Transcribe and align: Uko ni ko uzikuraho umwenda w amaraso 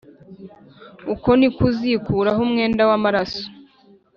Uko 1.13 1.29
ni 1.39 1.47
ko 1.53 1.59
uzikuraho 1.69 2.39
umwenda 2.47 2.81
w 2.89 2.91
amaraso 2.97 3.43